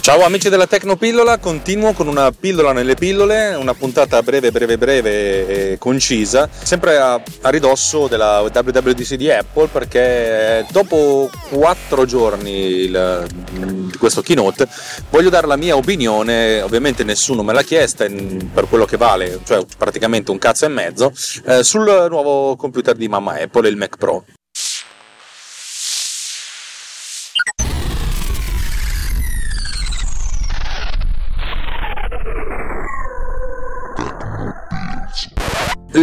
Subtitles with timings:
[0.00, 5.72] Ciao amici della Tecnopillola, continuo con una pillola nelle pillole, una puntata breve, breve, breve
[5.72, 13.96] e concisa, sempre a, a ridosso della WWDC di Apple perché dopo quattro giorni di
[13.98, 14.68] questo keynote
[15.10, 19.64] voglio dare la mia opinione, ovviamente nessuno me l'ha chiesta per quello che vale, cioè
[19.76, 21.12] praticamente un cazzo e mezzo,
[21.46, 24.24] eh, sul nuovo computer di mamma Apple, il Mac Pro.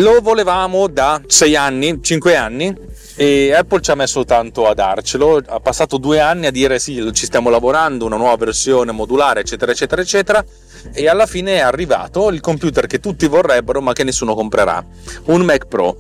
[0.01, 2.75] Lo volevamo da 6 anni, 5 anni
[3.15, 7.07] e Apple ci ha messo tanto a darcelo, ha passato due anni a dire sì,
[7.13, 10.43] ci stiamo lavorando, una nuova versione modulare, eccetera, eccetera, eccetera,
[10.91, 14.83] e alla fine è arrivato il computer che tutti vorrebbero ma che nessuno comprerà,
[15.25, 15.97] un Mac Pro.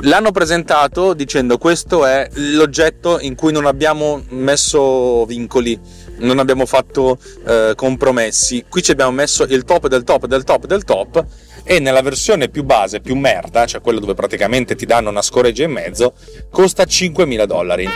[0.00, 5.78] L'hanno presentato dicendo questo è l'oggetto in cui non abbiamo messo vincoli,
[6.22, 10.66] non abbiamo fatto eh, compromessi, qui ci abbiamo messo il top del top del top
[10.66, 11.24] del top
[11.64, 15.64] e nella versione più base, più merda, cioè quella dove praticamente ti danno una scoreggia
[15.64, 16.14] in mezzo,
[16.50, 17.88] costa 5.000 dollari.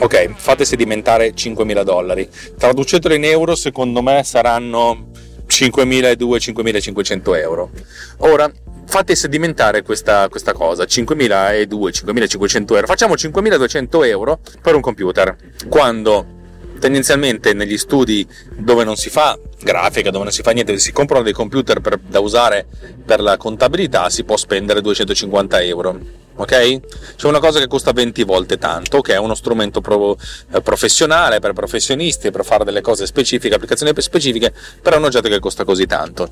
[0.00, 2.28] Ok, fate sedimentare 5.000 dollari.
[2.56, 5.10] Traducetelo in euro, secondo me saranno
[5.48, 7.70] 5.200-5.500 euro.
[8.18, 8.48] Ora,
[8.86, 12.86] fate sedimentare questa, questa cosa, 5.200-5.500 euro.
[12.86, 15.36] Facciamo 5.200 euro per un computer.
[15.68, 16.37] Quando
[16.78, 18.26] tendenzialmente negli studi
[18.56, 21.98] dove non si fa grafica, dove non si fa niente, si comprano dei computer per,
[21.98, 22.66] da usare
[23.04, 26.26] per la contabilità, si può spendere 250 euro.
[26.40, 26.80] Ok?
[27.16, 30.16] C'è una cosa che costa 20 volte tanto, che è uno strumento pro,
[30.52, 35.28] eh, professionale per professionisti, per fare delle cose specifiche, applicazioni specifiche, però è un oggetto
[35.28, 36.28] che costa così tanto.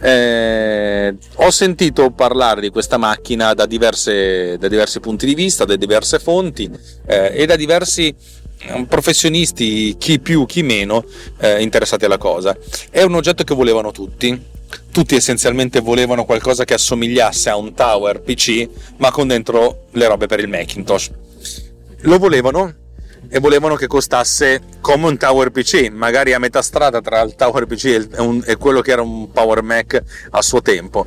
[0.00, 5.76] Eh, ho sentito parlare di questa macchina da, diverse, da diversi punti di vista, da
[5.76, 6.70] diverse fonti
[7.06, 8.14] eh, e da diversi
[8.86, 11.04] professionisti, chi più, chi meno,
[11.38, 12.56] eh, interessati alla cosa.
[12.90, 14.48] È un oggetto che volevano tutti.
[14.92, 18.68] Tutti essenzialmente volevano qualcosa che assomigliasse a un tower PC,
[18.98, 21.10] ma con dentro le robe per il Macintosh.
[22.02, 22.74] Lo volevano
[23.28, 27.66] e volevano che costasse come un Tower PC, magari a metà strada tra il Tower
[27.66, 31.06] PC e, un, e quello che era un Power Mac a suo tempo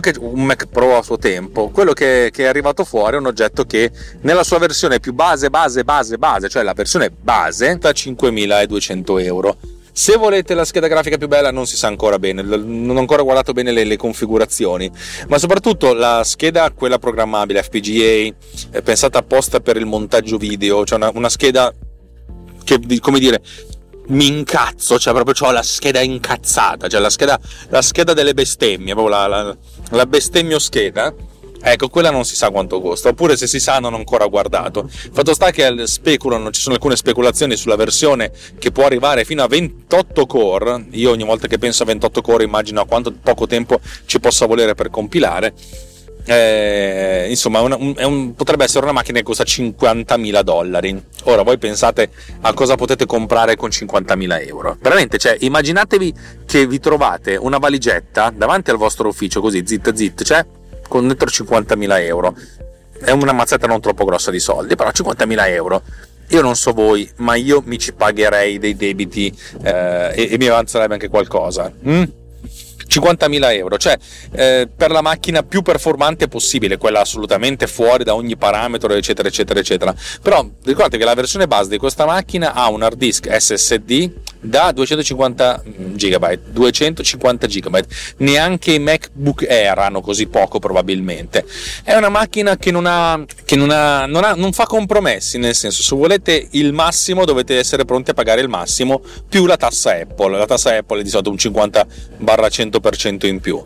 [0.00, 3.26] che un Mac Pro a suo tempo, quello che, che, è arrivato fuori è un
[3.26, 7.90] oggetto che nella sua versione più base, base, base, base, cioè la versione base, da
[7.90, 9.56] 5200 euro.
[9.90, 13.22] Se volete la scheda grafica più bella non si sa ancora bene, non ho ancora
[13.22, 14.90] guardato bene le, le configurazioni,
[15.28, 21.10] ma soprattutto la scheda, quella programmabile FPGA, pensata apposta per il montaggio video, cioè una,
[21.14, 21.72] una scheda
[22.64, 23.42] che, come dire,
[24.10, 27.38] mi incazzo, cioè proprio ho la scheda incazzata, cioè la scheda,
[27.68, 29.56] la scheda delle bestemmie, proprio la, la,
[29.90, 31.12] la bestemmio scheda.
[31.62, 34.88] Ecco, quella non si sa quanto costa, oppure se si sa non ho ancora guardato.
[34.88, 39.46] Fatto sta che speculano, ci sono alcune speculazioni sulla versione che può arrivare fino a
[39.46, 40.86] 28 core.
[40.92, 44.46] Io ogni volta che penso a 28 core immagino a quanto poco tempo ci possa
[44.46, 45.52] volere per compilare
[46.24, 51.58] eh, insomma un, un, un, potrebbe essere una macchina che costa 50.000 dollari ora voi
[51.58, 52.10] pensate
[52.40, 56.14] a cosa potete comprare con 50.000 euro veramente cioè immaginatevi
[56.46, 60.44] che vi trovate una valigetta davanti al vostro ufficio così zit zit cioè
[60.88, 62.34] con dentro 50.000 euro
[63.02, 65.82] è una mazzetta non troppo grossa di soldi però 50.000 euro
[66.30, 70.46] io non so voi, ma io mi ci pagherei dei debiti eh, e, e, mi
[70.46, 71.72] avanzerebbe anche qualcosa.
[71.86, 72.02] Mm?
[72.90, 73.96] 50.000 euro, cioè
[74.32, 79.60] eh, per la macchina più performante possibile, quella assolutamente fuori da ogni parametro, eccetera, eccetera,
[79.60, 79.94] eccetera.
[80.20, 84.10] Però ricordate che la versione base di questa macchina ha un hard disk SSD
[84.40, 85.62] da 250
[85.94, 87.78] GB, 250 GB.
[88.18, 91.44] Neanche i MacBook Air hanno così poco probabilmente.
[91.82, 95.54] È una macchina che non ha che non, ha, non, ha, non fa compromessi, nel
[95.54, 99.92] senso se volete il massimo dovete essere pronti a pagare il massimo più la tassa
[99.92, 100.38] Apple.
[100.38, 103.62] La tassa Apple è di solito un 50-100% in più.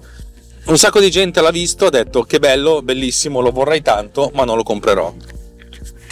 [0.66, 4.44] Un sacco di gente l'ha visto, ha detto che bello, bellissimo, lo vorrei tanto, ma
[4.44, 5.14] non lo comprerò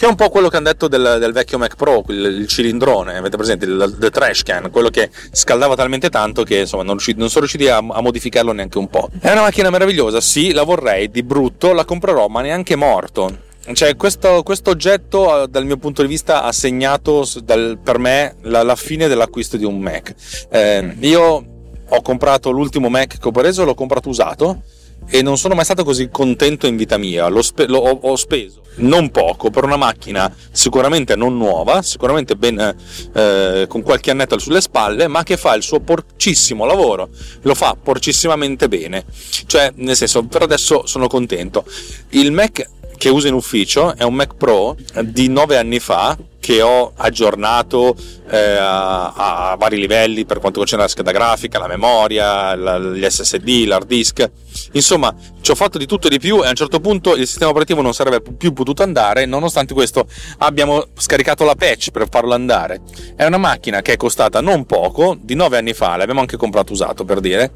[0.03, 2.47] che è un po' quello che hanno detto del, del vecchio Mac Pro, il, il,
[2.47, 6.95] cilindrone, avete presente, il, il trash can, quello che scaldava talmente tanto che insomma non,
[6.95, 9.09] riusciti, non sono riusciti a, a, modificarlo neanche un po'.
[9.17, 13.33] È una macchina meravigliosa, sì, la vorrei, di brutto la comprerò, ma neanche morto.
[13.71, 18.61] cioè, questo, questo, oggetto, dal mio punto di vista, ha segnato dal, per me la,
[18.61, 20.13] la, fine dell'acquisto di un Mac.
[20.49, 21.45] Eh, io
[21.87, 24.63] ho comprato l'ultimo Mac che ho preso, l'ho comprato usato
[25.07, 27.29] e non sono mai stato così contento in vita mia.
[27.41, 32.75] Spe- l'ho, ho speso non poco per una macchina sicuramente non nuova, sicuramente ben,
[33.13, 37.09] eh, con qualche annetto sulle spalle, ma che fa il suo porcissimo lavoro,
[37.41, 39.05] lo fa porcissimamente bene.
[39.45, 41.65] Cioè, nel senso, per adesso sono contento.
[42.09, 42.67] Il Mac
[42.97, 47.95] che uso in ufficio è un Mac Pro di 9 anni fa che ho aggiornato
[48.29, 53.09] eh, a, a, vari livelli per quanto concerne la scheda grafica, la memoria, la, gli
[53.09, 54.29] SSD, l'hard disk.
[54.73, 57.27] Insomma, ci ho fatto di tutto e di più e a un certo punto il
[57.27, 60.05] sistema operativo non sarebbe più potuto andare, nonostante questo
[60.39, 62.81] abbiamo scaricato la patch per farlo andare.
[63.15, 66.73] È una macchina che è costata non poco, di 9 anni fa, l'abbiamo anche comprato
[66.73, 67.53] usato per dire,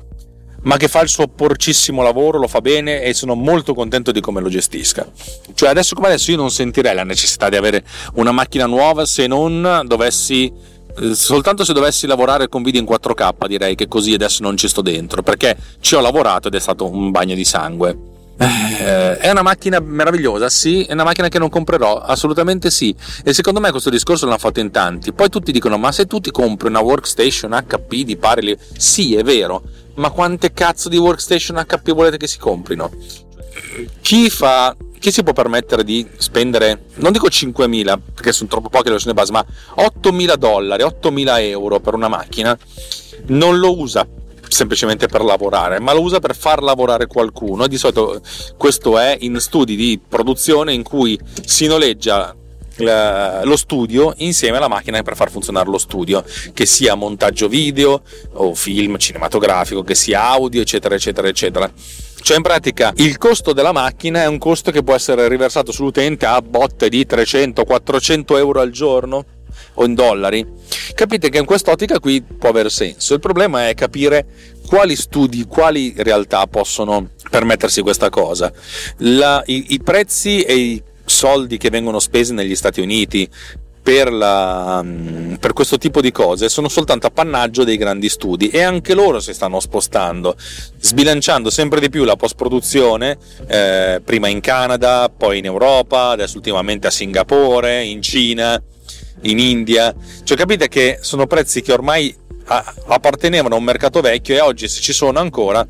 [0.67, 4.19] ma che fa il suo porcissimo lavoro, lo fa bene e sono molto contento di
[4.19, 5.09] come lo gestisca.
[5.53, 7.83] Cioè adesso come adesso io non sentirei la necessità di avere
[8.15, 10.51] una macchina nuova se non dovessi
[10.99, 14.67] eh, soltanto se dovessi lavorare con video in 4K direi che così adesso non ci
[14.67, 18.15] sto dentro perché ci ho lavorato ed è stato un bagno di sangue.
[18.39, 22.95] Eh, è una macchina meravigliosa, sì, è una macchina che non comprerò, assolutamente sì.
[23.24, 25.12] E secondo me questo discorso l'hanno fatto in tanti.
[25.12, 29.24] Poi tutti dicono: Ma se tu ti compri una workstation HP di pari, sì, è
[29.24, 29.63] vero,
[29.95, 32.92] ma quante cazzo di workstation HP volete che si comprino?
[34.01, 38.86] Chi fa chi si può permettere di spendere, non dico 5.000 perché sono troppo poche
[38.86, 39.45] le versioni base, ma
[39.75, 42.57] 8.000 dollari, 8.000 euro per una macchina,
[43.28, 44.07] non lo usa
[44.49, 47.65] semplicemente per lavorare, ma lo usa per far lavorare qualcuno.
[47.65, 48.21] E di solito
[48.57, 52.35] questo è in studi di produzione in cui si noleggia
[52.79, 56.23] lo studio insieme alla macchina per far funzionare lo studio,
[56.53, 58.03] che sia montaggio video
[58.33, 61.71] o film cinematografico, che sia audio, eccetera, eccetera, eccetera.
[62.19, 66.25] Cioè in pratica il costo della macchina è un costo che può essere riversato sull'utente
[66.25, 69.25] a botte di 300-400 euro al giorno
[69.75, 70.45] o in dollari.
[70.94, 73.13] Capite che in quest'ottica qui può aver senso.
[73.13, 74.25] Il problema è capire
[74.65, 78.51] quali studi, quali realtà possono permettersi questa cosa.
[78.98, 83.30] La, i, I prezzi e i soldi che vengono spesi negli Stati Uniti
[83.88, 84.83] per, la,
[85.39, 89.33] per, questo tipo di cose sono soltanto appannaggio dei grandi studi e anche loro si
[89.33, 90.36] stanno spostando,
[90.77, 93.18] sbilanciando sempre di più la post-produzione,
[93.48, 98.62] eh, prima in Canada, poi in Europa, adesso ultimamente a Singapore, in Cina,
[99.23, 99.93] in India.
[100.23, 102.15] Cioè capite che sono prezzi che ormai
[102.47, 105.67] appartenevano a un mercato vecchio e oggi se ci sono ancora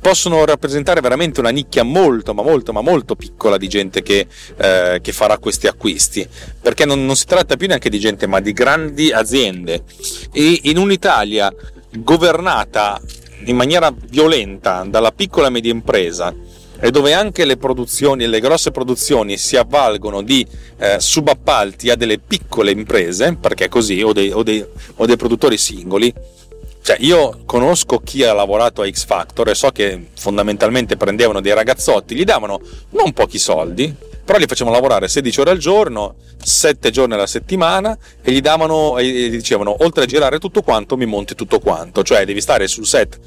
[0.00, 5.00] possono rappresentare veramente una nicchia molto, ma molto, ma molto piccola di gente che, eh,
[5.02, 6.28] che farà questi acquisti,
[6.60, 9.82] perché non, non, si tratta più neanche di gente, ma di grandi aziende.
[10.32, 11.52] E in un'Italia
[11.90, 13.00] governata
[13.46, 16.32] in maniera violenta dalla piccola e media impresa,
[16.80, 20.46] e dove anche le produzioni, le grosse produzioni si avvalgono di
[20.78, 24.64] eh, subappalti a delle piccole imprese, perché così, o dei, o dei,
[24.96, 26.12] o dei produttori singoli,
[26.86, 31.52] cioè, io conosco chi ha lavorato a X Factor e so che fondamentalmente prendevano dei
[31.52, 32.60] ragazzotti, gli davano
[32.90, 33.92] non pochi soldi,
[34.24, 38.98] però li facevano lavorare 16 ore al giorno, 7 giorni alla settimana e gli davano
[38.98, 42.68] e gli dicevano oltre a girare tutto quanto mi monti tutto quanto, cioè devi stare
[42.68, 43.18] sul set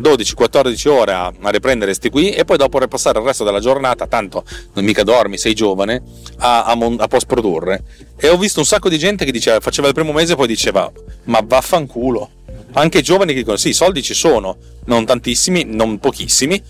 [0.00, 4.44] 12-14 ore a, riprendere sti qui e poi dopo ripassare il resto della giornata, tanto
[4.74, 6.04] non mica dormi, sei giovane,
[6.36, 7.82] a, a, a post produrre.
[8.16, 10.46] E ho visto un sacco di gente che diceva, faceva il primo mese e poi
[10.46, 10.88] diceva
[11.24, 12.36] ma vaffanculo
[12.78, 14.56] anche giovani che dicono sì, i soldi ci sono,
[14.86, 16.62] non tantissimi, non pochissimi,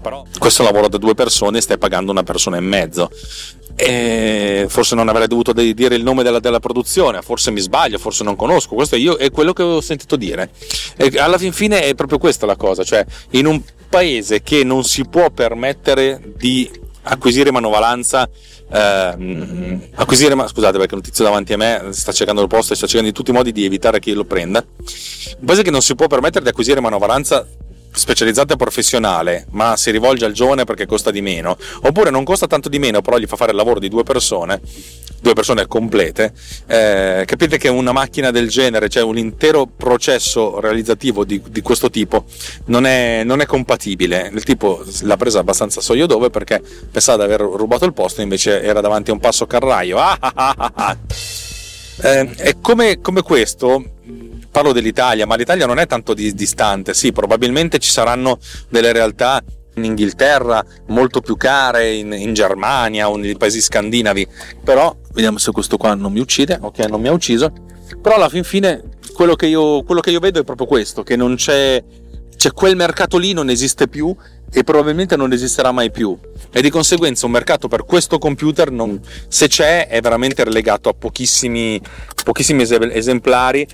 [0.00, 3.10] però questo lavoro da due persone stai pagando una persona e mezzo.
[3.78, 8.24] E forse non avrei dovuto dire il nome della, della, produzione, forse mi sbaglio, forse
[8.24, 10.50] non conosco, questo io, è quello che ho sentito dire.
[10.96, 14.82] E alla fin fine è proprio questa la cosa, cioè in un paese che non
[14.84, 16.70] si può permettere di
[17.02, 18.28] acquisire manovalanza
[18.68, 22.76] eh, acquisire, ma scusate perché un tizio davanti a me sta cercando il posto e
[22.76, 24.64] sta cercando in tutti i modi di evitare che io lo prenda.
[25.38, 27.46] Un paese che non si può permettere di acquisire manovalanza
[27.96, 32.46] specializzata e professionale, ma si rivolge al giovane perché costa di meno, oppure non costa
[32.46, 34.60] tanto di meno, però gli fa fare il lavoro di due persone,
[35.20, 36.32] due persone complete,
[36.66, 41.88] eh, capite che una macchina del genere, cioè un intero processo realizzativo di, di questo
[41.88, 42.26] tipo,
[42.66, 44.30] non è, non è, compatibile.
[44.32, 46.60] Il tipo l'ha presa abbastanza so io dove perché
[46.90, 49.96] pensava di aver rubato il posto, invece era davanti a un passo carraio.
[49.98, 50.96] Ah, ah, ah, ah.
[52.02, 53.95] eh, e come, come questo
[54.56, 58.38] parlo dell'Italia, ma l'Italia non è tanto di, distante, sì, probabilmente ci saranno
[58.70, 59.44] delle realtà
[59.74, 64.26] in Inghilterra molto più care, in, in Germania o nei paesi scandinavi,
[64.64, 67.52] però vediamo se questo qua non mi uccide, ok, non mi ha ucciso,
[68.00, 68.82] però alla fin fine
[69.12, 71.84] quello che io, quello che io vedo è proprio questo, che non c'è,
[72.34, 74.16] c'è quel mercato lì, non esiste più
[74.50, 76.18] e probabilmente non esisterà mai più.
[76.50, 78.98] E di conseguenza un mercato per questo computer non,
[79.28, 81.78] se c'è è veramente relegato a pochissimi,
[82.24, 83.66] pochissimi esemplari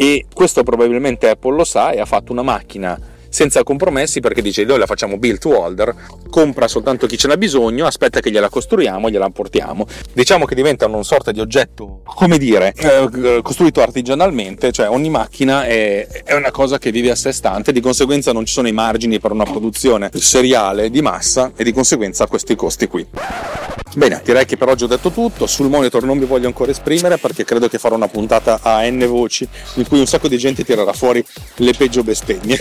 [0.00, 4.64] e questo probabilmente Apple lo sa e ha fatto una macchina senza compromessi perché dice
[4.64, 5.94] noi la facciamo build to order,
[6.30, 9.86] compra soltanto chi ce n'ha bisogno, aspetta che gliela costruiamo, gliela portiamo.
[10.14, 15.64] Diciamo che diventano una sorta di oggetto, come dire, eh, costruito artigianalmente, cioè ogni macchina
[15.64, 18.72] è, è, una cosa che vive a sé stante, di conseguenza non ci sono i
[18.72, 23.06] margini per una produzione seriale di massa e di conseguenza questi costi qui.
[23.94, 27.18] Bene, direi che per oggi ho detto tutto, sul monitor non mi voglio ancora esprimere
[27.18, 30.64] perché credo che farò una puntata a n voci in cui un sacco di gente
[30.64, 31.24] tirerà fuori
[31.56, 32.56] le peggio bestemmie.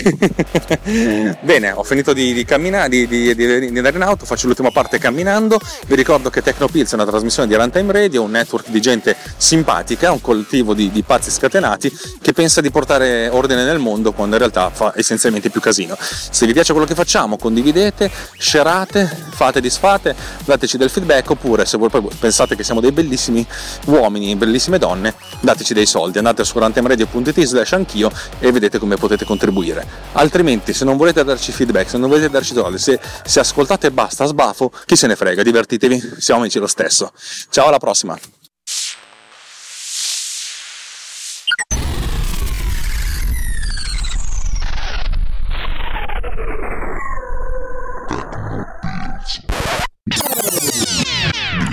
[1.41, 4.97] Bene, ho finito di, di camminare, di, di, di, andare in auto, faccio l'ultima parte
[4.97, 5.59] camminando.
[5.85, 10.11] Vi ricordo che Tecnopills è una trasmissione di Runtime Radio, un network di gente simpatica,
[10.11, 11.91] un collettivo di, di pazzi scatenati
[12.21, 15.97] che pensa di portare ordine nel mondo quando in realtà fa essenzialmente più casino.
[15.99, 21.77] Se vi piace quello che facciamo, condividete, sharate, fate disfate, dateci del feedback oppure se
[21.77, 23.45] voi pensate che siamo dei bellissimi
[23.85, 26.17] uomini, bellissime donne, dateci dei soldi.
[26.17, 29.87] Andate su runtimeradio.it slash anch'io e vedete come potete contribuire.
[30.13, 34.25] Altrimenti se non volete darci feedback, se non volete darci soldi, se, se ascoltate basta,
[34.25, 37.13] sbafo, chi se ne frega, divertitevi, siamo amici lo stesso.
[37.49, 38.19] Ciao, alla prossima!